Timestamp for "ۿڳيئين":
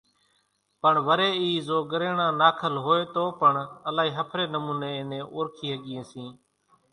5.71-6.03